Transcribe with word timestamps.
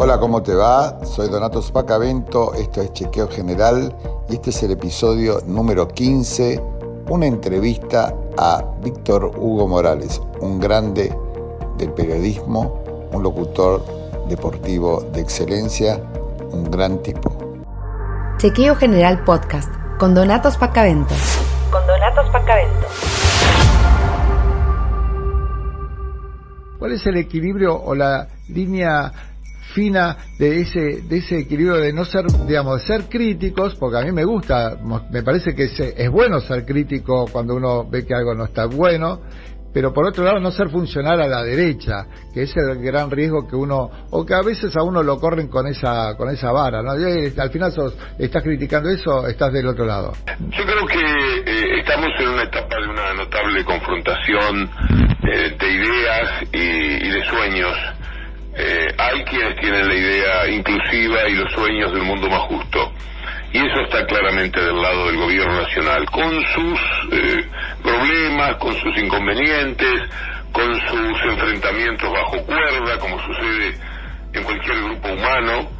Hola, 0.00 0.20
¿cómo 0.20 0.44
te 0.44 0.54
va? 0.54 1.04
Soy 1.04 1.28
Donato 1.28 1.60
Spacavento, 1.60 2.54
esto 2.54 2.80
es 2.80 2.92
Chequeo 2.92 3.26
General 3.26 3.92
y 4.28 4.34
este 4.34 4.50
es 4.50 4.62
el 4.62 4.70
episodio 4.70 5.40
número 5.44 5.88
15, 5.88 6.62
una 7.08 7.26
entrevista 7.26 8.14
a 8.36 8.62
Víctor 8.80 9.24
Hugo 9.36 9.66
Morales, 9.66 10.22
un 10.38 10.60
grande 10.60 11.12
del 11.78 11.92
periodismo, 11.94 13.08
un 13.12 13.24
locutor 13.24 13.84
deportivo 14.28 15.00
de 15.12 15.20
excelencia, 15.20 16.00
un 16.52 16.70
gran 16.70 17.02
tipo. 17.02 17.32
Chequeo 18.36 18.76
General 18.76 19.24
Podcast 19.24 19.68
con 19.98 20.14
Donato 20.14 20.48
Spacavento. 20.48 21.12
Con 21.72 21.84
Donato 21.88 22.24
Spacavento. 22.28 22.86
¿Cuál 26.78 26.92
es 26.92 27.04
el 27.04 27.16
equilibrio 27.16 27.74
o 27.74 27.96
la 27.96 28.28
línea 28.48 29.12
fina 29.74 30.16
de 30.38 30.60
ese 30.60 31.02
de 31.02 31.18
ese 31.18 31.40
equilibrio 31.40 31.76
de 31.76 31.92
no 31.92 32.04
ser 32.04 32.24
digamos 32.46 32.80
de 32.80 32.86
ser 32.86 33.08
críticos 33.08 33.74
porque 33.74 33.98
a 33.98 34.02
mí 34.02 34.12
me 34.12 34.24
gusta 34.24 34.78
me 35.10 35.22
parece 35.22 35.54
que 35.54 35.64
es, 35.64 35.80
es 35.80 36.10
bueno 36.10 36.40
ser 36.40 36.64
crítico 36.64 37.26
cuando 37.30 37.54
uno 37.54 37.88
ve 37.88 38.04
que 38.06 38.14
algo 38.14 38.34
no 38.34 38.44
está 38.44 38.66
bueno 38.66 39.20
pero 39.72 39.92
por 39.92 40.06
otro 40.06 40.24
lado 40.24 40.40
no 40.40 40.50
ser 40.50 40.70
funcional 40.70 41.20
a 41.20 41.28
la 41.28 41.42
derecha, 41.42 42.06
que 42.32 42.42
es 42.42 42.56
el 42.56 42.82
gran 42.82 43.10
riesgo 43.10 43.46
que 43.46 43.56
uno, 43.56 43.90
o 44.10 44.24
que 44.24 44.34
a 44.34 44.42
veces 44.42 44.76
a 44.76 44.82
uno 44.82 45.02
lo 45.02 45.18
corren 45.18 45.48
con 45.48 45.66
esa 45.66 46.16
con 46.16 46.30
esa 46.30 46.50
vara, 46.52 46.82
¿no? 46.82 46.92
al 46.92 47.50
final 47.50 47.72
sos, 47.72 47.94
estás 48.18 48.42
criticando 48.42 48.88
eso, 48.88 49.26
estás 49.26 49.52
del 49.52 49.66
otro 49.66 49.84
lado. 49.84 50.12
Yo 50.26 50.64
creo 50.64 50.86
que 50.86 50.98
eh, 50.98 51.78
estamos 51.80 52.08
en 52.18 52.28
una 52.28 52.42
etapa 52.44 52.76
de 52.76 52.88
una 52.88 53.14
notable 53.14 53.64
confrontación 53.64 54.70
eh, 55.30 55.56
de 55.58 55.70
ideas 55.70 56.42
y, 56.52 57.08
de 57.10 57.24
sueños. 57.28 57.76
Eh, 58.60 58.88
hay 58.98 59.22
quienes 59.22 59.54
tienen 59.60 59.86
la 59.86 59.94
idea 59.94 60.48
inclusiva 60.48 61.28
y 61.28 61.34
los 61.36 61.52
sueños 61.52 61.92
del 61.92 62.02
mundo 62.02 62.28
más 62.28 62.40
justo. 62.40 62.92
Y 63.52 63.58
eso 63.58 63.80
está 63.84 64.04
claramente 64.04 64.60
del 64.60 64.82
lado 64.82 65.06
del 65.06 65.16
gobierno 65.16 65.62
nacional, 65.62 66.04
con 66.10 66.30
sus 66.54 66.80
eh, 67.12 67.48
problemas, 67.82 68.56
con 68.56 68.74
sus 68.74 68.98
inconvenientes, 68.98 70.02
con 70.52 70.74
sus 70.88 71.22
enfrentamientos 71.30 72.12
bajo 72.12 72.44
cuerda, 72.44 72.98
como 72.98 73.16
sucede 73.26 73.74
en 74.32 74.42
cualquier 74.42 74.76
grupo 74.76 75.08
humano, 75.08 75.70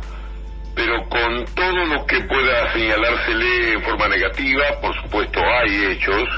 pero 0.77 1.03
con 1.09 1.45
todo 1.57 1.85
lo 1.85 2.07
que 2.07 2.21
pueda 2.21 2.73
señalársele 2.73 3.73
en 3.73 3.83
forma 3.83 4.07
negativa, 4.07 4.65
por 4.81 4.95
supuesto 5.03 5.41
hay 5.41 5.85
hechos, 5.93 6.29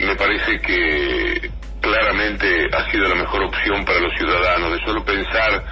me 0.00 0.16
parece 0.16 0.60
que 0.60 1.50
claramente 1.80 2.68
ha 2.72 2.90
sido 2.90 3.04
la 3.08 3.14
mejor 3.14 3.44
opción 3.44 3.84
para 3.84 4.00
los 4.00 4.12
ciudadanos, 4.16 4.72
de 4.72 4.84
solo 4.84 5.04
pensar 5.04 5.64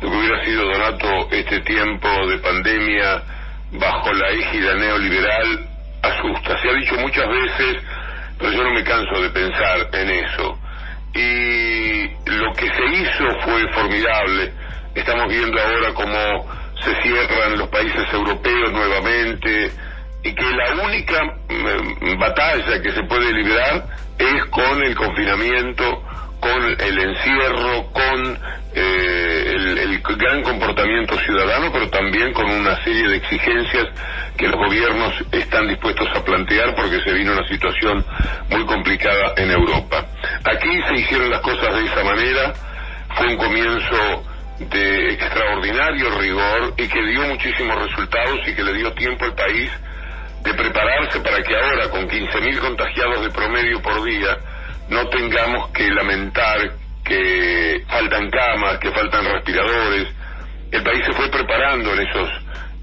lo 0.00 0.10
que 0.10 0.16
hubiera 0.16 0.44
sido 0.44 0.64
Donato 0.64 1.28
este 1.30 1.60
tiempo 1.60 2.08
de 2.26 2.38
pandemia, 2.38 3.22
bajo 3.72 4.12
la 4.12 4.28
égida 4.28 4.74
neoliberal 4.74 5.68
asusta. 6.02 6.60
Se 6.60 6.68
ha 6.68 6.74
dicho 6.74 6.94
muchas 6.96 7.28
veces, 7.28 7.82
pero 8.38 8.52
yo 8.52 8.62
no 8.62 8.72
me 8.72 8.84
canso 8.84 9.20
de 9.20 9.30
pensar 9.30 9.88
en 9.92 10.10
eso. 10.10 10.58
Y 11.14 12.08
lo 12.30 12.52
que 12.52 12.66
se 12.66 12.84
hizo 12.84 13.40
fue 13.40 13.72
formidable. 13.72 14.52
Estamos 14.94 15.28
viendo 15.28 15.60
ahora 15.60 15.94
cómo 15.94 16.46
se 16.82 16.94
cierran 17.02 17.58
los 17.58 17.68
países 17.68 18.04
europeos 18.12 18.72
nuevamente 18.72 19.70
y 20.22 20.34
que 20.34 20.44
la 20.44 20.82
única 20.82 21.22
mm, 21.48 22.18
batalla 22.18 22.82
que 22.82 22.92
se 22.92 23.02
puede 23.04 23.32
liberar 23.32 23.86
es 24.18 24.44
con 24.50 24.82
el 24.82 24.94
confinamiento, 24.94 26.02
con 26.40 26.62
el 26.80 26.98
encierro, 26.98 27.86
con 27.92 28.38
eh, 28.74 28.85
gran 30.16 30.42
comportamiento 30.42 31.16
ciudadano, 31.18 31.70
pero 31.72 31.88
también 31.90 32.32
con 32.32 32.50
una 32.50 32.82
serie 32.84 33.08
de 33.08 33.16
exigencias 33.16 33.86
que 34.36 34.48
los 34.48 34.56
gobiernos 34.56 35.12
están 35.32 35.68
dispuestos 35.68 36.08
a 36.14 36.24
plantear 36.24 36.74
porque 36.74 37.00
se 37.02 37.12
vino 37.12 37.32
una 37.32 37.46
situación 37.48 38.04
muy 38.50 38.64
complicada 38.66 39.34
en 39.36 39.50
Europa. 39.50 40.06
Aquí 40.44 40.80
se 40.88 40.94
hicieron 40.96 41.30
las 41.30 41.40
cosas 41.40 41.74
de 41.74 41.84
esa 41.84 42.04
manera, 42.04 42.52
fue 43.16 43.28
un 43.28 43.36
comienzo 43.36 44.24
de 44.58 45.12
extraordinario 45.12 46.18
rigor 46.18 46.74
y 46.78 46.88
que 46.88 47.02
dio 47.02 47.22
muchísimos 47.22 47.76
resultados 47.82 48.38
y 48.46 48.54
que 48.54 48.62
le 48.62 48.72
dio 48.74 48.92
tiempo 48.92 49.24
al 49.24 49.34
país 49.34 49.70
de 50.42 50.54
prepararse 50.54 51.20
para 51.20 51.42
que 51.42 51.56
ahora, 51.56 51.90
con 51.90 52.08
15.000 52.08 52.58
contagiados 52.58 53.22
de 53.22 53.30
promedio 53.30 53.82
por 53.82 54.02
día, 54.04 54.38
no 54.88 55.08
tengamos 55.08 55.70
que 55.70 55.90
lamentar 55.90 56.85
que 57.06 57.84
faltan 57.88 58.30
camas, 58.30 58.78
que 58.78 58.90
faltan 58.90 59.24
respiradores. 59.24 60.08
El 60.70 60.82
país 60.82 61.04
se 61.06 61.12
fue 61.12 61.30
preparando 61.30 61.92
en 61.92 62.00
esos 62.00 62.30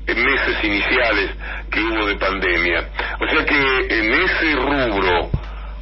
meses 0.07 0.63
iniciales 0.63 1.31
que 1.71 1.79
hubo 1.81 2.05
de 2.07 2.15
pandemia. 2.15 2.89
O 3.19 3.27
sea 3.27 3.45
que 3.45 3.55
en 3.55 4.13
ese 4.13 4.55
rubro, 4.55 5.29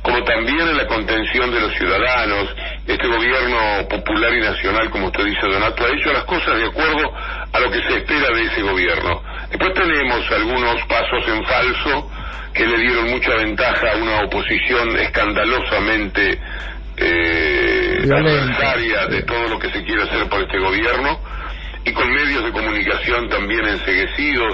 como 0.01 0.23
también 0.23 0.61
en 0.61 0.77
la 0.77 0.87
contención 0.87 1.51
de 1.51 1.59
los 1.59 1.73
ciudadanos, 1.75 2.49
este 2.87 3.07
gobierno 3.07 3.87
popular 3.87 4.33
y 4.33 4.41
nacional, 4.41 4.89
como 4.89 5.07
usted 5.07 5.25
dice, 5.25 5.47
Donato, 5.47 5.85
ha 5.85 5.89
hecho 5.89 6.13
las 6.13 6.23
cosas 6.25 6.57
de 6.57 6.65
acuerdo 6.65 7.13
a 7.53 7.59
lo 7.59 7.71
que 7.71 7.81
se 7.83 7.97
espera 7.97 8.33
de 8.33 8.43
ese 8.43 8.61
gobierno. 8.61 9.21
Después 9.49 9.73
tenemos 9.73 10.31
algunos 10.31 10.85
pasos 10.85 11.23
en 11.27 11.43
falso 11.45 12.11
que 12.53 12.65
le 12.65 12.77
dieron 12.77 13.11
mucha 13.11 13.35
ventaja 13.35 13.91
a 13.93 13.97
una 13.97 14.21
oposición 14.23 14.97
escandalosamente 14.97 16.39
eh, 16.97 17.40
adversaria 18.09 19.07
de 19.07 19.23
todo 19.23 19.47
lo 19.47 19.59
que 19.59 19.71
se 19.71 19.83
quiere 19.83 20.03
hacer 20.03 20.27
por 20.29 20.41
este 20.41 20.59
gobierno 20.59 21.19
y 21.83 21.93
con 21.93 22.11
medios 22.11 22.43
de 22.43 22.51
comunicación 22.51 23.29
también 23.29 23.65
enseguecidos 23.67 24.53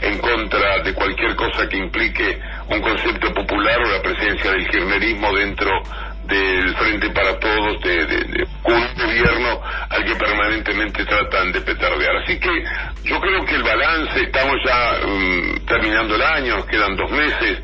en 0.00 0.18
contra 0.18 0.82
de 0.82 0.92
cualquier 0.92 1.34
cosa 1.36 1.68
que 1.68 1.78
implique 1.78 2.38
un 2.68 2.80
concepto 2.80 3.32
popular 3.32 3.78
o 3.80 3.90
la 3.90 4.02
presencia 4.02 4.50
del 4.50 4.68
kirchnerismo 4.68 5.34
dentro 5.34 5.70
del 6.26 6.74
Frente 6.76 7.08
para 7.10 7.38
Todos, 7.38 7.80
de, 7.82 8.46
un 8.64 8.94
gobierno 8.96 9.60
al 9.88 10.04
que 10.04 10.14
permanentemente 10.16 11.04
tratan 11.04 11.52
de 11.52 11.60
petardear. 11.60 12.16
Así 12.16 12.38
que 12.38 12.50
yo 13.04 13.20
creo 13.20 13.44
que 13.44 13.54
el 13.54 13.62
balance, 13.62 14.20
estamos 14.20 14.56
ya 14.66 15.06
mm, 15.06 15.66
terminando 15.66 16.16
el 16.16 16.22
año, 16.22 16.56
nos 16.56 16.66
quedan 16.66 16.96
dos 16.96 17.10
meses, 17.10 17.62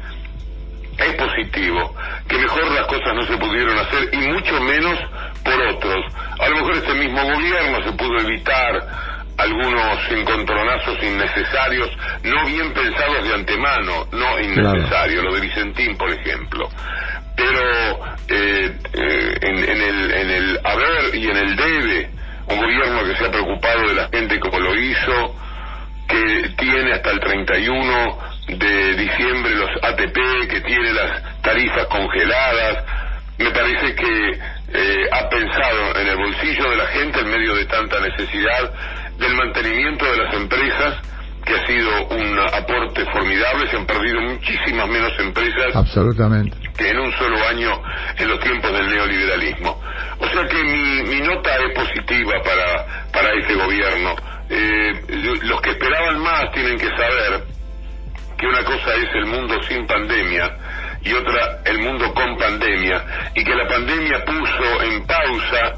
es 0.98 1.14
positivo, 1.14 1.94
que 2.28 2.38
mejor 2.38 2.70
las 2.70 2.86
cosas 2.86 3.14
no 3.14 3.22
se 3.22 3.36
pudieron 3.36 3.76
hacer 3.78 4.08
y 4.12 4.18
mucho 4.18 4.60
menos 4.60 4.98
por 5.44 5.60
otros. 5.60 6.04
A 6.38 6.48
lo 6.48 6.56
mejor 6.56 6.76
este 6.76 6.94
mismo 6.94 7.22
gobierno 7.22 7.82
se 7.84 7.92
pudo 7.92 8.18
evitar 8.20 9.12
algunos 9.38 9.98
encontronazos 10.10 11.02
innecesarios, 11.02 11.90
no 12.22 12.44
bien 12.46 12.72
pensados 12.72 13.26
de 13.26 13.34
antemano, 13.34 14.06
no 14.12 14.40
innecesarios, 14.40 15.24
lo 15.24 15.34
de 15.34 15.40
Vicentín, 15.40 15.96
por 15.96 16.12
ejemplo. 16.12 16.68
Pero 17.36 18.06
eh, 18.28 18.72
eh, 18.92 19.38
en, 19.40 19.82
el, 19.82 20.10
en 20.12 20.30
el 20.30 20.60
haber 20.64 21.14
y 21.14 21.28
en 21.28 21.36
el 21.36 21.56
debe, 21.56 22.10
un 22.48 22.60
gobierno 22.60 23.04
que 23.04 23.16
se 23.16 23.24
ha 23.24 23.30
preocupado 23.30 23.88
de 23.88 23.94
la 23.94 24.08
gente 24.08 24.38
como 24.38 24.60
lo 24.60 24.74
hizo, 24.76 25.34
que 26.08 26.50
tiene 26.58 26.92
hasta 26.92 27.10
el 27.10 27.20
31 27.20 28.18
de 28.48 28.96
diciembre 28.96 29.54
los 29.54 29.70
ATP, 29.82 30.50
que 30.50 30.60
tiene 30.60 30.92
las 30.92 31.42
tarifas 31.42 31.86
congeladas, 31.86 32.84
me 33.38 33.50
parece 33.50 33.94
que 33.94 34.38
eh, 34.74 35.08
ha 35.12 35.28
pensado 35.28 35.96
en 35.96 36.08
el 36.08 36.16
bolsillo 36.16 36.70
de 36.70 36.76
la 36.76 36.86
gente 36.86 37.20
en 37.20 37.30
medio 37.30 37.54
de 37.54 37.66
tanta 37.66 38.00
necesidad 38.00 38.72
del 39.18 39.34
mantenimiento 39.34 40.04
de 40.04 40.16
las 40.16 40.34
empresas, 40.34 40.94
que 41.44 41.54
ha 41.54 41.66
sido 41.66 42.06
un 42.06 42.38
aporte 42.38 43.04
formidable, 43.12 43.68
se 43.68 43.76
han 43.76 43.86
perdido 43.86 44.20
muchísimas 44.20 44.88
menos 44.88 45.12
empresas 45.18 45.74
Absolutamente. 45.74 46.56
que 46.76 46.90
en 46.90 46.98
un 47.00 47.12
solo 47.12 47.36
año 47.48 47.82
en 48.16 48.28
los 48.28 48.40
tiempos 48.40 48.72
del 48.72 48.88
neoliberalismo. 48.88 49.80
O 50.18 50.26
sea 50.28 50.46
que 50.46 50.62
mi, 50.62 51.02
mi 51.02 51.20
nota 51.20 51.50
es 51.56 51.74
positiva 51.74 52.34
para, 52.44 53.10
para 53.12 53.30
este 53.40 53.54
gobierno. 53.54 54.14
Eh, 54.48 54.92
los 55.42 55.60
que 55.62 55.70
esperaban 55.70 56.20
más 56.20 56.52
tienen 56.52 56.78
que 56.78 56.88
saber 56.88 57.44
que 58.38 58.46
una 58.46 58.64
cosa 58.64 58.94
es 58.94 59.08
el 59.14 59.26
mundo 59.26 59.54
sin 59.68 59.86
pandemia 59.86 60.50
y 61.04 61.12
otra 61.12 61.60
el 61.64 61.78
mundo 61.80 62.12
con 62.14 62.36
pandemia, 62.38 63.04
y 63.34 63.44
que 63.44 63.54
la 63.54 63.68
pandemia 63.68 64.24
puso 64.24 64.82
en 64.82 65.06
pausa 65.06 65.74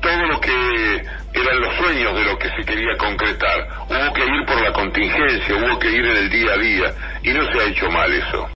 todo 0.00 0.26
lo 0.26 0.40
que 0.40 0.96
eran 1.34 1.60
los 1.60 1.74
sueños 1.76 2.14
de 2.14 2.24
lo 2.24 2.38
que 2.38 2.48
se 2.50 2.64
quería 2.64 2.96
concretar. 2.98 3.68
Hubo 3.88 4.14
que 4.14 4.20
ir 4.20 4.46
por 4.46 4.60
la 4.62 4.72
contingencia, 4.72 5.56
hubo 5.56 5.78
que 5.78 5.90
ir 5.90 6.04
en 6.04 6.16
el 6.16 6.30
día 6.30 6.52
a 6.52 6.58
día, 6.58 6.94
y 7.22 7.30
no 7.32 7.42
se 7.52 7.60
ha 7.60 7.70
hecho 7.70 7.90
mal 7.90 8.12
eso. 8.12 8.48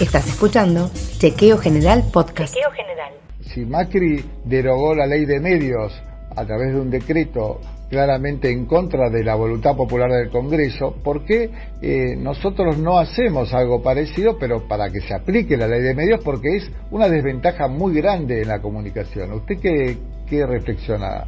Estás 0.00 0.26
escuchando 0.26 0.90
Chequeo 1.18 1.58
General 1.58 2.02
Podcast. 2.12 2.54
Chequeo 2.54 2.70
General. 2.72 3.12
Si 3.40 3.60
Macri 3.64 4.24
derogó 4.44 4.94
la 4.94 5.06
ley 5.06 5.26
de 5.26 5.38
medios 5.38 5.92
a 6.36 6.44
través 6.44 6.74
de 6.74 6.80
un 6.80 6.90
decreto 6.90 7.60
claramente 7.90 8.50
en 8.50 8.66
contra 8.66 9.10
de 9.10 9.22
la 9.22 9.34
voluntad 9.34 9.76
popular 9.76 10.10
del 10.10 10.30
Congreso, 10.30 10.96
¿por 11.04 11.24
qué 11.24 11.50
eh, 11.82 12.16
nosotros 12.16 12.78
no 12.78 12.98
hacemos 12.98 13.52
algo 13.52 13.82
parecido, 13.82 14.38
pero 14.38 14.66
para 14.66 14.90
que 14.90 15.00
se 15.00 15.14
aplique 15.14 15.56
la 15.56 15.68
ley 15.68 15.82
de 15.82 15.94
medios? 15.94 16.20
Porque 16.24 16.56
es 16.56 16.70
una 16.90 17.08
desventaja 17.08 17.68
muy 17.68 17.94
grande 17.94 18.42
en 18.42 18.48
la 18.48 18.62
comunicación. 18.62 19.32
¿Usted 19.32 19.56
qué, 19.60 19.98
qué 20.28 20.46
reflexiona? 20.46 21.26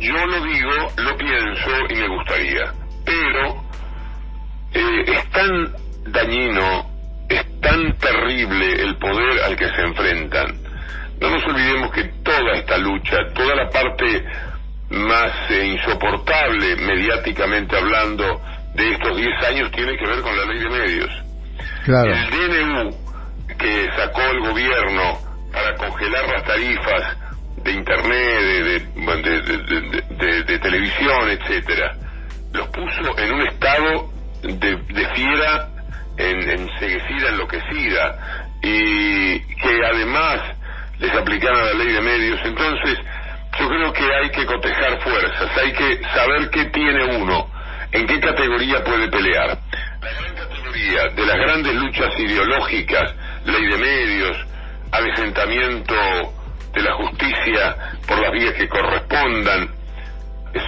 yo 0.00 0.12
lo 0.12 0.44
digo, 0.44 0.70
lo 0.98 1.16
pienso 1.16 1.70
y 1.88 1.94
me 1.94 2.08
gustaría, 2.08 2.72
pero 3.04 3.64
eh, 4.74 5.04
es 5.06 5.30
tan 5.30 6.12
dañino, 6.12 6.86
es 7.28 7.60
tan 7.60 7.96
terrible 7.98 8.82
el 8.82 8.98
poder 8.98 9.42
al 9.44 9.56
que 9.56 9.68
se 9.68 9.82
enfrentan. 9.82 10.46
No 11.20 11.30
nos 11.30 11.44
olvidemos 11.46 11.92
que 11.92 12.04
toda 12.36 12.52
esta 12.54 12.78
lucha, 12.78 13.16
toda 13.34 13.54
la 13.54 13.68
parte 13.70 14.24
más 14.90 15.32
eh, 15.50 15.66
insoportable 15.66 16.76
mediáticamente 16.76 17.76
hablando 17.76 18.40
de 18.74 18.92
estos 18.92 19.16
10 19.16 19.28
años 19.48 19.70
tiene 19.72 19.96
que 19.96 20.06
ver 20.06 20.20
con 20.20 20.36
la 20.36 20.44
ley 20.44 20.58
de 20.60 20.68
medios. 20.68 21.10
El 21.86 22.30
DNU 22.30 23.06
que 23.58 23.88
sacó 23.96 24.22
el 24.22 24.40
gobierno 24.40 25.18
para 25.52 25.74
congelar 25.76 26.28
las 26.28 26.44
tarifas 26.44 27.16
de 27.64 27.72
internet, 27.72 28.40
de, 28.54 30.44
de, 30.44 30.58
televisión, 30.58 31.30
etcétera, 31.30 31.92
los 32.52 32.68
puso 32.68 33.18
en 33.18 33.32
un 33.32 33.46
estado 33.46 34.10
de, 34.42 35.08
fiera 35.14 35.68
en, 36.18 36.50
enseguecida, 36.50 37.28
enloquecida, 37.30 38.50
y 38.62 39.40
que 39.40 39.80
además 39.92 40.40
les 40.98 41.12
aplicaron 41.12 41.64
la 41.64 41.72
ley 41.74 41.92
de 41.92 42.00
medios. 42.00 42.40
Entonces, 42.44 42.98
yo 43.58 43.68
creo 43.68 43.92
que 43.92 44.04
hay 44.04 44.30
que 44.30 44.46
cotejar 44.46 45.00
fuerzas, 45.02 45.50
hay 45.56 45.72
que 45.72 46.02
saber 46.14 46.50
qué 46.50 46.64
tiene 46.66 47.16
uno, 47.16 47.48
en 47.92 48.06
qué 48.06 48.20
categoría 48.20 48.84
puede 48.84 49.08
pelear. 49.08 49.58
La 50.00 50.12
gran 50.12 50.34
categoría 50.34 51.02
de 51.14 51.26
las 51.26 51.36
grandes 51.36 51.74
luchas 51.74 52.18
ideológicas, 52.18 53.14
ley 53.44 53.66
de 53.66 53.78
medios, 53.78 54.36
avejentamiento 54.92 55.94
de 56.72 56.82
la 56.82 56.94
justicia 56.94 57.76
por 58.06 58.20
las 58.20 58.32
vías 58.32 58.54
que 58.54 58.68
correspondan, 58.68 59.68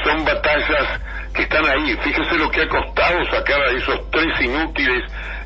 son 0.05 0.25
batallas 0.25 1.01
que 1.35 1.43
están 1.43 1.65
ahí. 1.67 1.97
Fíjese 2.03 2.39
lo 2.39 2.51
que 2.51 2.63
ha 2.63 2.69
costado 2.69 3.25
sacar 3.27 3.61
a 3.61 3.71
esos 3.71 4.11
tres 4.11 4.41
inútiles 4.41 5.05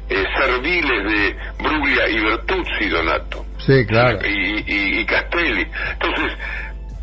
eh, 0.08 0.24
serviles 0.36 1.04
de 1.04 1.36
Bruglia 1.58 2.08
y 2.08 2.20
Bertuzzi, 2.20 2.88
Donato. 2.88 3.51
Sí, 3.66 3.86
claro. 3.86 4.18
Y, 4.26 5.00
y, 5.00 5.06
Castelli. 5.06 5.66
Entonces, 5.92 6.38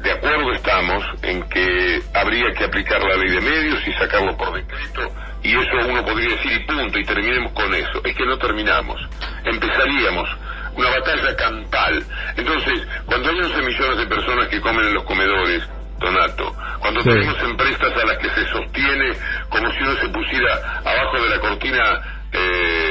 de 0.01 0.11
acuerdo 0.11 0.53
estamos 0.53 1.03
en 1.23 1.43
que 1.49 2.01
habría 2.13 2.51
que 2.57 2.65
aplicar 2.65 3.01
la 3.01 3.15
ley 3.15 3.29
de 3.29 3.41
medios 3.41 3.87
y 3.87 3.93
sacarlo 3.93 4.35
por 4.37 4.53
decreto, 4.53 5.13
y 5.43 5.51
eso 5.51 5.87
uno 5.87 6.03
podría 6.03 6.35
decir 6.35 6.51
y 6.51 6.65
punto, 6.65 6.99
y 6.99 7.05
terminemos 7.05 7.51
con 7.53 7.73
eso. 7.73 8.01
Es 8.03 8.15
que 8.15 8.25
no 8.25 8.37
terminamos. 8.37 8.99
Empezaríamos 9.45 10.29
una 10.75 10.89
batalla 10.89 11.35
campal. 11.35 12.03
Entonces, 12.35 12.87
cuando 13.05 13.29
hay 13.29 13.37
11 13.39 13.61
millones 13.61 13.97
de 13.97 14.07
personas 14.07 14.47
que 14.49 14.61
comen 14.61 14.85
en 14.85 14.93
los 14.93 15.03
comedores, 15.03 15.63
Donato, 15.99 16.55
cuando 16.79 17.03
tenemos 17.03 17.37
empresas 17.43 17.91
a 17.91 18.05
las 18.05 18.17
que 18.19 18.29
se 18.29 18.47
sostiene 18.47 19.13
como 19.49 19.69
si 19.71 19.83
uno 19.83 19.95
se 19.95 20.07
pusiera 20.07 20.79
abajo 20.85 21.21
de 21.21 21.29
la 21.29 21.39
cortina 21.39 22.01
eh, 22.31 22.88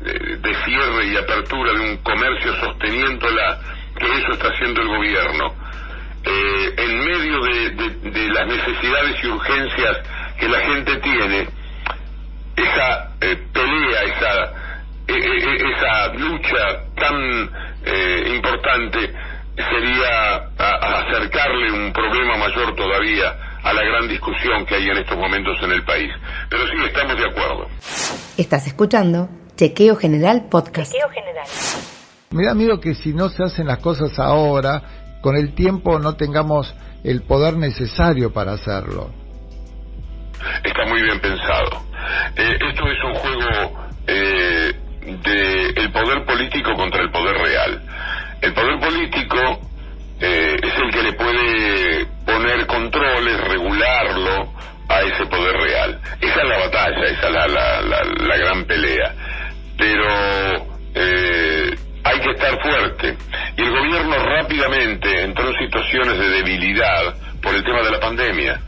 de 0.00 0.54
cierre 0.64 1.06
y 1.08 1.16
apertura 1.16 1.72
de 1.74 1.80
un 1.80 1.96
comercio 1.98 2.54
sosteniéndola, 2.54 3.60
que 3.98 4.06
eso 4.06 4.32
está 4.32 4.48
haciendo 4.48 4.80
el 4.80 4.88
gobierno, 4.88 5.54
eh, 6.24 6.74
en 6.76 6.98
medio 6.98 7.40
de, 7.42 8.28
las 8.30 8.46
necesidades 8.46 9.22
y 9.22 9.26
urgencias 9.26 9.98
que 10.38 10.48
la 10.48 10.60
gente 10.60 10.96
tiene, 10.96 11.48
esa 12.56 13.10
eh, 13.20 13.36
pelea, 13.52 14.02
esa, 14.04 14.52
e, 15.06 15.12
e, 15.12 15.16
e, 15.16 15.70
esa 15.70 16.14
lucha 16.14 16.84
tan 16.96 17.50
importante, 18.34 19.12
sería 19.56 20.36
acercarle 20.56 21.72
un 21.72 21.92
problema 21.92 22.36
mayor 22.36 22.74
todavía 22.74 23.34
a 23.62 23.72
la 23.72 23.82
gran 23.82 24.08
discusión 24.08 24.64
que 24.64 24.74
hay 24.74 24.88
en 24.88 24.98
estos 24.98 25.16
momentos 25.16 25.56
en 25.62 25.72
el 25.72 25.82
país. 25.84 26.10
Pero 26.48 26.66
sí, 26.66 26.76
estamos 26.86 27.16
de 27.16 27.26
acuerdo. 27.26 27.68
Estás 28.36 28.66
escuchando 28.66 29.28
Chequeo 29.60 29.94
General 29.94 30.48
Podcast. 30.48 30.90
Chequeo 30.90 31.10
General. 31.10 31.46
Me 32.30 32.46
da 32.46 32.54
miedo 32.54 32.80
que 32.80 32.94
si 32.94 33.12
no 33.12 33.28
se 33.28 33.44
hacen 33.44 33.66
las 33.66 33.78
cosas 33.80 34.18
ahora, 34.18 34.80
con 35.20 35.36
el 35.36 35.54
tiempo 35.54 35.98
no 35.98 36.16
tengamos 36.16 36.74
el 37.04 37.20
poder 37.24 37.58
necesario 37.58 38.32
para 38.32 38.52
hacerlo. 38.52 39.10
Está 40.64 40.86
muy 40.86 41.02
bien 41.02 41.20
pensado. 41.20 41.84
Eh, 42.36 42.56
esto 42.70 42.88
es 42.88 43.04
un 43.04 43.14
juego 43.16 43.90
eh, 44.06 44.72
de 45.24 45.66
el 45.76 45.92
poder 45.92 46.24
político 46.24 46.72
contra 46.74 47.02
el 47.02 47.10
poder 47.10 47.36
real. 47.36 47.82
El 48.40 48.54
poder 48.54 48.80
político 48.80 49.60
eh, 50.20 50.56
es 50.62 50.72
el 50.74 50.90
que 50.90 51.02
le 51.02 51.12
puede 51.12 52.06
poner 52.24 52.66
controles, 52.66 53.38
regularlo 53.42 54.54
a 54.90 55.00
ese 55.02 55.24
poder 55.26 55.54
real. 55.54 56.00
Esa 56.20 56.42
es 56.42 56.48
la 56.48 56.58
batalla, 56.58 57.06
esa 57.06 57.26
es 57.26 57.32
la, 57.32 57.46
la, 57.46 57.82
la, 57.82 58.36
gran 58.36 58.64
pelea. 58.64 59.14
Pero 59.80 60.66
eh, 60.94 61.74
hay 62.04 62.20
que 62.20 62.30
estar 62.30 62.62
fuerte. 62.62 63.16
Y 63.56 63.62
el 63.62 63.70
gobierno 63.70 64.16
rápidamente 64.18 65.22
entró 65.22 65.48
en 65.48 65.58
situaciones 65.58 66.18
de 66.18 66.28
debilidad 66.28 67.14
por 67.42 67.54
el 67.54 67.64
tema 67.64 67.82
de 67.82 67.90
la 67.90 68.00
pandemia. 68.00 68.60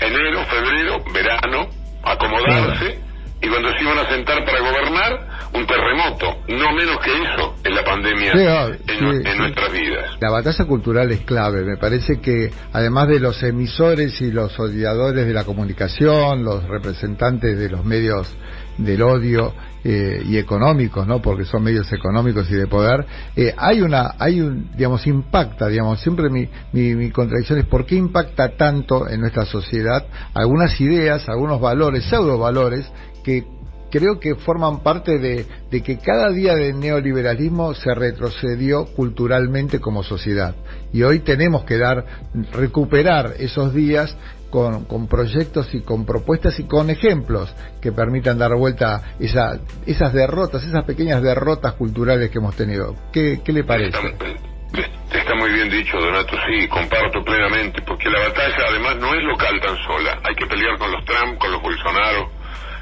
Enero, 0.00 0.44
febrero, 0.44 1.04
verano, 1.14 1.68
acomodarse 2.02 2.98
y 3.40 3.48
cuando 3.48 3.70
se 3.72 3.82
iban 3.82 3.98
a 3.98 4.08
sentar 4.08 4.44
para 4.44 4.58
gobernar, 4.58 5.28
un 5.54 5.66
terremoto, 5.66 6.26
no 6.48 6.72
menos 6.72 6.98
que 7.04 7.12
eso 7.12 7.54
en 7.64 7.74
la 7.74 7.84
pandemia 7.84 8.32
en, 8.32 9.38
nuestras 9.38 9.72
vidas. 9.72 10.16
La 10.20 10.30
batalla 10.30 10.64
cultural 10.66 11.10
es 11.12 11.20
clave, 11.20 11.64
me 11.64 11.76
parece 11.76 12.20
que 12.20 12.50
además 12.72 13.08
de 13.08 13.20
los 13.20 13.42
emisores 13.42 14.20
y 14.20 14.30
los 14.30 14.58
odiadores 14.58 15.26
de 15.26 15.32
la 15.32 15.44
comunicación, 15.44 16.44
los 16.44 16.64
representantes 16.64 17.58
de 17.58 17.68
los 17.70 17.84
medios 17.84 18.36
del 18.76 19.02
odio 19.02 19.54
eh, 19.84 20.22
y 20.24 20.36
económicos, 20.38 21.06
¿no? 21.06 21.22
Porque 21.22 21.44
son 21.44 21.62
medios 21.62 21.92
económicos 21.92 22.50
y 22.50 22.54
de 22.54 22.66
poder. 22.66 23.06
Eh, 23.36 23.54
hay 23.56 23.80
una, 23.80 24.14
hay 24.18 24.40
un, 24.40 24.70
digamos, 24.76 25.06
impacta, 25.06 25.68
digamos, 25.68 26.00
siempre 26.00 26.30
mi, 26.30 26.48
mi, 26.72 26.94
mi, 26.94 27.10
contradicción 27.10 27.58
es 27.58 27.66
por 27.66 27.86
qué 27.86 27.96
impacta 27.96 28.56
tanto 28.56 29.08
en 29.08 29.20
nuestra 29.20 29.44
sociedad 29.44 30.04
algunas 30.34 30.80
ideas, 30.80 31.28
algunos 31.28 31.60
valores, 31.60 32.04
pseudo 32.04 32.38
valores 32.38 32.90
que 33.24 33.44
creo 33.90 34.18
que 34.20 34.34
forman 34.34 34.82
parte 34.82 35.18
de, 35.18 35.46
que 35.70 35.98
cada 35.98 36.30
día 36.30 36.54
del 36.54 36.78
neoliberalismo 36.78 37.74
se 37.74 37.94
retrocedió 37.94 38.86
culturalmente 38.86 39.80
como 39.80 40.02
sociedad. 40.02 40.54
Y 40.92 41.02
hoy 41.02 41.20
tenemos 41.20 41.64
que 41.64 41.78
dar, 41.78 42.04
recuperar 42.52 43.34
esos 43.38 43.74
días 43.74 44.16
con, 44.50 44.84
con, 44.84 45.06
proyectos 45.08 45.74
y 45.74 45.82
con 45.82 46.04
propuestas 46.04 46.58
y 46.58 46.64
con 46.66 46.90
ejemplos 46.90 47.54
que 47.80 47.92
permitan 47.92 48.38
dar 48.38 48.54
vuelta 48.56 49.14
esa, 49.20 49.58
esas 49.86 50.12
derrotas, 50.12 50.64
esas 50.64 50.84
pequeñas 50.84 51.22
derrotas 51.22 51.74
culturales 51.74 52.30
que 52.30 52.38
hemos 52.38 52.56
tenido. 52.56 52.94
¿Qué, 53.12 53.40
qué 53.44 53.52
le 53.52 53.64
parece? 53.64 53.98
Está, 53.98 55.18
está, 55.18 55.34
muy 55.34 55.50
bien 55.52 55.70
dicho, 55.70 55.98
Donato, 55.98 56.36
sí, 56.46 56.68
comparto 56.68 57.22
plenamente, 57.24 57.80
porque 57.82 58.10
la 58.10 58.20
batalla 58.20 58.64
además 58.68 58.96
no 58.96 59.14
es 59.14 59.22
local 59.24 59.60
tan 59.60 59.76
sola. 59.86 60.18
Hay 60.24 60.34
que 60.34 60.46
pelear 60.46 60.78
con 60.78 60.92
los 60.92 61.04
Trump, 61.04 61.38
con 61.38 61.52
los 61.52 61.62
Bolsonaro, 61.62 62.30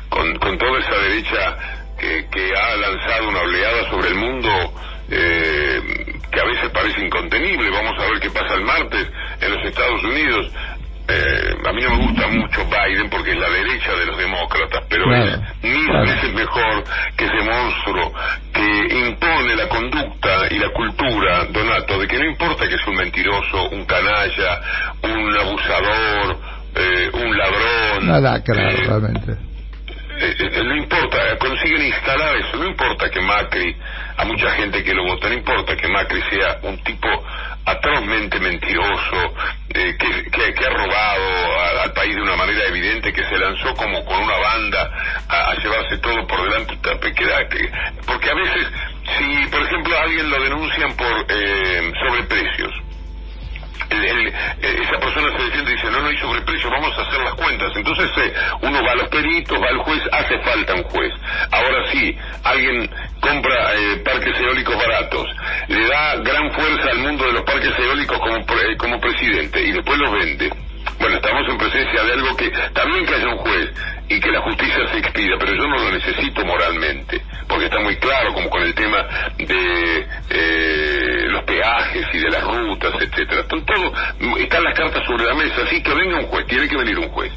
con, 0.08 0.34
con 0.36 0.58
toda 0.58 0.78
esa 0.80 0.98
derecha 1.02 1.56
que, 1.98 2.26
que, 2.30 2.52
ha 2.54 2.76
lanzado 2.76 3.28
una 3.28 3.40
oleada 3.40 3.90
sobre 3.90 4.08
el 4.08 4.14
mundo 4.16 4.48
eh, 5.08 5.80
que 6.30 6.40
a 6.40 6.44
veces 6.44 6.70
parece 6.70 7.00
incontenible. 7.04 7.70
Vamos 7.70 7.94
a 7.98 8.10
ver 8.10 8.20
qué 8.20 8.30
pasa 8.30 8.54
el 8.54 8.64
martes 8.64 9.08
en 9.40 9.52
los 9.52 9.64
Estados 9.64 10.02
Unidos. 10.04 10.52
Eh, 11.08 11.54
a 11.64 11.72
mí 11.72 11.82
no 11.82 11.90
me 11.90 12.06
gusta 12.06 12.26
mucho 12.28 12.64
Biden 12.66 13.08
porque 13.08 13.30
es 13.30 13.38
la 13.38 13.48
derecha 13.48 13.92
de 13.92 14.06
los 14.06 14.18
demócratas, 14.18 14.84
pero 14.88 15.14
es 15.14 15.38
mil 15.62 15.92
veces 16.04 16.34
mejor 16.34 16.84
que 17.16 17.24
ese 17.26 17.42
monstruo 17.44 18.12
que 18.52 19.08
impone 19.08 19.54
la 19.54 19.68
conducta 19.68 20.46
y 20.50 20.58
la 20.58 20.70
cultura, 20.70 21.44
Donato, 21.46 22.00
de 22.00 22.08
que 22.08 22.18
no 22.18 22.24
importa 22.24 22.68
que 22.68 22.76
sea 22.76 22.88
un 22.88 22.96
mentiroso, 22.96 23.68
un 23.70 23.84
canalla, 23.84 24.60
un 25.02 25.36
abusador, 25.36 26.38
eh, 26.74 27.10
un 27.12 27.38
ladrón. 27.38 28.06
Nada, 28.06 28.42
claro, 28.42 28.76
realmente 28.76 29.32
eh, 29.32 29.34
eh, 29.34 29.55
no 30.64 30.76
importa, 30.76 31.36
consiguen 31.38 31.82
instalar 31.82 32.36
eso, 32.36 32.56
no 32.56 32.66
importa 32.66 33.10
que 33.10 33.20
Macri, 33.20 33.76
a 34.16 34.24
mucha 34.24 34.50
gente 34.52 34.82
que 34.82 34.94
lo 34.94 35.04
vota, 35.04 35.28
no 35.28 35.34
importa 35.34 35.76
que 35.76 35.88
Macri 35.88 36.22
sea 36.30 36.58
un 36.62 36.82
tipo 36.82 37.08
atrozmente 37.66 38.38
mentiroso, 38.38 39.34
eh, 39.74 39.96
que, 39.98 40.30
que, 40.30 40.64
ha 40.64 40.70
robado 40.70 41.82
al 41.82 41.92
país 41.92 42.14
de 42.14 42.22
una 42.22 42.36
manera 42.36 42.64
evidente, 42.66 43.12
que 43.12 43.24
se 43.24 43.36
lanzó 43.36 43.74
como 43.74 44.04
con 44.04 44.22
una 44.22 44.38
banda 44.38 44.90
a, 45.28 45.54
llevarse 45.56 45.98
todo 45.98 46.26
por 46.26 46.42
delante, 46.44 46.78
porque 48.06 48.30
a 48.30 48.34
veces, 48.34 48.66
si 49.18 49.46
por 49.50 49.62
ejemplo 49.62 49.98
alguien 49.98 50.30
lo 50.30 50.40
denuncian 50.42 50.96
por 50.96 51.26
eh, 51.28 51.92
sobreprecios, 52.06 52.85
el, 53.90 54.28
esa 54.60 54.98
persona 54.98 55.36
se 55.36 55.44
defiende 55.44 55.70
y 55.70 55.74
dice, 55.74 55.90
no, 55.90 56.00
no 56.00 56.08
hay 56.08 56.16
sobreprecio, 56.18 56.70
vamos 56.70 56.98
a 56.98 57.02
hacer 57.02 57.20
las 57.20 57.34
cuentas. 57.34 57.72
Entonces 57.74 58.10
eh, 58.18 58.32
uno 58.62 58.82
va 58.82 58.92
a 58.92 58.96
los 58.96 59.08
peritos, 59.08 59.60
va 59.60 59.68
al 59.68 59.78
juez, 59.78 60.02
hace 60.12 60.38
falta 60.40 60.74
un 60.74 60.82
juez. 60.84 61.12
Ahora 61.50 61.90
sí, 61.92 62.16
alguien 62.44 62.90
compra 63.20 63.74
eh, 63.74 63.96
parques 64.04 64.38
eólicos 64.40 64.76
baratos, 64.76 65.26
le 65.68 65.86
da 65.88 66.16
gran 66.16 66.52
fuerza 66.52 66.90
al 66.90 66.98
mundo 66.98 67.26
de 67.26 67.32
los 67.32 67.42
parques 67.42 67.72
eólicos 67.78 68.18
como, 68.18 68.36
eh, 68.36 68.76
como 68.78 69.00
presidente 69.00 69.62
y 69.62 69.72
después 69.72 69.98
los 69.98 70.12
vende. 70.12 70.50
bueno, 71.00 71.16
estamos 71.16 71.48
en 71.48 71.58
presencia 71.58 72.02
de 72.02 72.12
algo 72.12 72.36
que 72.36 72.50
también 72.72 73.06
que 73.06 73.14
haya 73.14 73.28
un 73.28 73.38
juez 73.38 73.70
y 74.08 74.20
que 74.20 74.30
la 74.30 74.40
justicia 74.42 74.86
se 74.92 74.98
expida, 74.98 75.36
pero 75.38 75.52
yo 75.54 75.66
no 75.66 75.78
lo 75.78 75.90
necesito 75.90 76.44
moralmente, 76.44 77.20
porque 77.48 77.64
está 77.64 77.80
muy 77.80 77.96
claro, 77.96 78.32
como 78.34 78.48
con 78.48 78.62
el 78.62 78.74
tema 78.74 79.04
de 79.36 80.06
eh, 80.30 81.15
los 81.36 81.44
peajes 81.44 82.06
y 82.12 82.18
de 82.18 82.30
las 82.30 82.42
rutas, 82.42 82.94
etcétera. 83.00 83.40
Están, 83.42 83.64
todo, 83.64 83.92
están 84.38 84.64
las 84.64 84.74
cartas 84.74 85.04
sobre 85.06 85.24
la 85.24 85.34
mesa, 85.34 85.62
así 85.64 85.82
que 85.82 85.94
venga 85.94 86.18
un 86.18 86.26
juez, 86.26 86.46
tiene 86.46 86.68
que 86.68 86.76
venir 86.76 86.98
un 86.98 87.08
juez. 87.10 87.32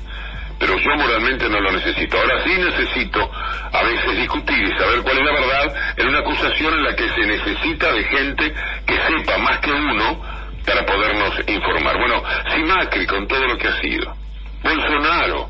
Pero 0.60 0.78
yo 0.78 0.96
moralmente 0.96 1.50
no 1.50 1.60
lo 1.60 1.72
necesito. 1.72 2.18
Ahora 2.18 2.44
sí 2.44 2.52
necesito 2.52 3.32
a 3.72 3.84
veces 3.84 4.18
discutir 4.18 4.58
y 4.58 4.78
saber 4.78 5.02
cuál 5.04 5.18
es 5.20 5.26
la 5.26 5.32
verdad 5.32 5.76
en 5.98 6.08
una 6.08 6.20
acusación 6.20 6.74
en 6.74 6.84
la 6.84 6.96
que 6.96 7.10
se 7.10 7.22
necesita 7.22 7.94
de 7.94 8.04
gente 8.04 8.54
que 8.86 8.98
sepa 8.98 9.38
más 9.38 9.60
que 9.60 9.72
uno 9.72 10.22
para 10.66 10.86
podernos 10.86 11.34
informar. 11.48 11.98
Bueno, 11.98 12.24
si 12.54 12.64
Macri 12.64 13.06
con 13.08 13.28
todo 13.28 13.48
lo 13.48 13.58
que 13.58 13.68
ha 13.70 13.82
sido, 13.82 14.14
Bolsonaro, 14.62 15.50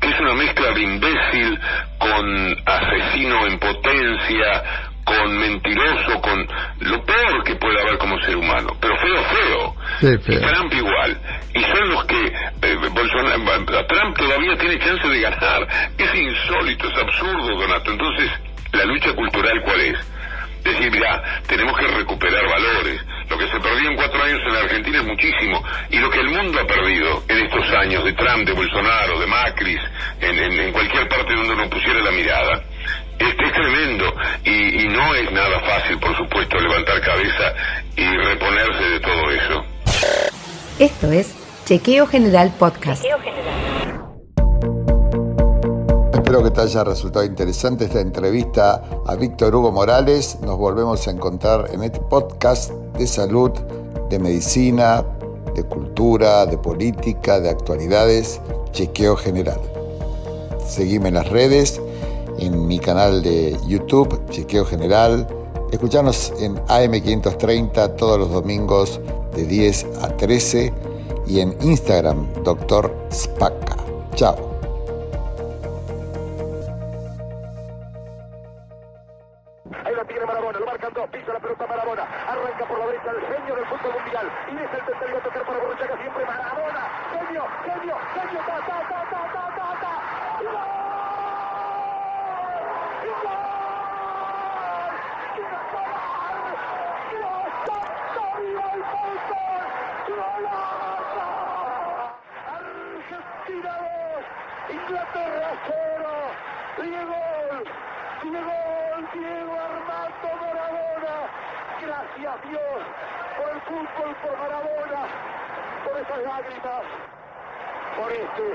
que 0.00 0.08
es 0.08 0.20
una 0.20 0.34
mezcla 0.34 0.70
de 0.70 0.82
imbécil 0.82 1.60
con 1.98 2.56
asesino 2.64 3.46
en 3.46 3.58
potencia, 3.58 4.91
con 5.04 5.38
mentiroso, 5.38 6.20
con 6.20 6.46
lo 6.80 7.04
peor 7.04 7.44
que 7.44 7.56
puede 7.56 7.80
haber 7.80 7.98
como 7.98 8.18
ser 8.22 8.36
humano, 8.36 8.76
pero 8.80 8.96
feo, 8.96 9.24
feo. 9.24 9.74
Sí, 10.00 10.32
Y 10.32 10.36
Trump 10.38 10.72
igual. 10.72 11.18
Y 11.54 11.60
son 11.62 11.88
los 11.90 12.04
que 12.04 12.26
eh, 12.26 12.76
Bolsonaro, 12.90 13.86
Trump 13.86 14.16
todavía 14.16 14.56
tiene 14.58 14.78
chance 14.78 15.08
de 15.08 15.20
ganar. 15.20 15.68
Es 15.98 16.14
insólito, 16.14 16.88
es 16.88 16.98
absurdo, 16.98 17.56
Donato. 17.56 17.90
Entonces, 17.90 18.30
¿la 18.72 18.84
lucha 18.84 19.12
cultural 19.14 19.60
cuál 19.64 19.80
es? 19.80 19.98
Decir, 20.64 20.90
mira, 20.92 21.22
tenemos 21.48 21.76
que 21.76 21.88
recuperar 21.88 22.48
valores. 22.48 23.04
Lo 23.28 23.36
que 23.36 23.48
se 23.48 23.58
perdió 23.58 23.90
en 23.90 23.96
cuatro 23.96 24.22
años 24.22 24.40
en 24.46 24.52
la 24.52 24.60
Argentina 24.60 24.98
es 24.98 25.04
muchísimo. 25.06 25.62
Y 25.90 25.98
lo 25.98 26.08
que 26.10 26.20
el 26.20 26.28
mundo 26.28 26.60
ha 26.60 26.66
perdido 26.66 27.24
en 27.28 27.38
estos 27.38 27.68
años 27.74 28.04
de 28.04 28.12
Trump, 28.12 28.46
de 28.46 28.52
Bolsonaro, 28.52 29.18
de 29.18 29.26
Macri, 29.26 29.76
en, 30.20 30.38
en, 30.38 30.60
en 30.60 30.72
cualquier 30.72 31.08
parte 31.08 31.34
donde 31.34 31.52
uno 31.54 31.68
pusiera 31.68 32.00
la 32.00 32.10
mirada, 32.12 32.62
este 33.18 33.46
es 33.46 33.52
tremendo 33.52 34.04
y, 34.44 34.84
y, 34.84 34.88
no 34.88 35.14
es 35.14 35.30
nada 35.32 35.60
fácil, 35.60 35.98
por 35.98 36.16
supuesto, 36.16 36.58
levantar 36.58 37.00
cabeza 37.00 37.54
y 37.96 38.16
reponerse 38.16 38.84
de 38.84 39.00
todo 39.00 39.30
eso. 39.30 39.64
Esto 40.78 41.12
es 41.12 41.34
Chequeo 41.64 42.06
General 42.06 42.52
Podcast. 42.58 43.02
Chequeo 43.02 43.18
General. 43.20 43.72
Espero 46.12 46.42
que 46.44 46.50
te 46.50 46.60
haya 46.62 46.84
resultado 46.84 47.24
interesante 47.24 47.84
esta 47.84 48.00
entrevista 48.00 48.82
a 49.06 49.14
Víctor 49.16 49.54
Hugo 49.54 49.70
Morales. 49.70 50.38
Nos 50.40 50.56
volvemos 50.56 51.06
a 51.06 51.10
encontrar 51.10 51.68
en 51.72 51.82
este 51.82 52.00
podcast 52.00 52.72
de 52.98 53.06
salud, 53.06 53.50
de 54.08 54.18
medicina, 54.18 55.04
de 55.54 55.62
cultura, 55.64 56.46
de 56.46 56.56
política, 56.56 57.38
de 57.38 57.50
actualidades, 57.50 58.40
Chequeo 58.72 59.16
General. 59.16 59.60
Seguime 60.66 61.08
en 61.08 61.14
las 61.14 61.28
redes 61.28 61.80
en 62.42 62.66
mi 62.66 62.78
canal 62.78 63.22
de 63.22 63.56
YouTube, 63.66 64.20
Chequeo 64.30 64.64
General. 64.64 65.26
Escuchanos 65.70 66.32
en 66.40 66.56
AM530 66.66 67.96
todos 67.96 68.18
los 68.18 68.30
domingos 68.30 69.00
de 69.34 69.46
10 69.46 69.86
a 70.02 70.16
13 70.16 70.72
y 71.26 71.40
en 71.40 71.56
Instagram, 71.62 72.26
Dr. 72.44 72.92
Spaca. 73.10 73.76
Chao. 74.14 74.52
Genio 87.12 87.44
genio, 87.64 87.96
genio, 88.14 88.40
ta, 88.46 88.56
ta, 88.68 88.78
ta, 89.10 89.22
ta, 89.56 89.68
ta. 89.82 89.92
¡Gol! 90.42 90.72
¡Gol! 93.22 93.50
¡Qué 95.34 95.46
gol! 95.72 96.46
¡Dios 97.10 97.44
santo, 97.66 98.22
viva 98.38 98.66
el 98.74 98.82
fútbol! 98.92 99.64
¡Golazo! 100.08 101.26
Argentina 102.52 103.74
2, 104.72 104.80
Inglaterra 104.80 105.52
0, 105.66 106.82
Diego 106.82 107.14
Diego, 108.22 108.52
Diego 109.12 109.52
Armando 109.52 110.28
Maradona. 110.40 111.14
Gracias 111.82 112.36
Dios 112.48 112.80
por 113.36 113.48
el 113.50 113.60
fútbol, 113.62 114.16
por 114.22 114.38
Maradona, 114.38 115.02
por 115.84 116.00
esas 116.00 116.22
lágrimas, 116.22 116.84
por 117.96 118.12
este 118.12 118.46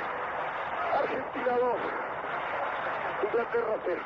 Argentina 0.94 1.54
2, 1.60 1.78
Inglaterra 3.24 3.76
0. 3.86 4.02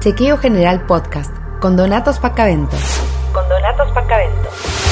Chequeo 0.00 0.38
General 0.38 0.86
Podcast 0.86 1.36
con 1.60 1.76
Donatos 1.76 2.18
Pacavento. 2.18 2.76
Con 3.32 3.48
Donatos 3.48 3.92
Pacavento. 3.92 4.89